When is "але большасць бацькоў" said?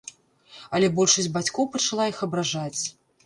0.77-1.69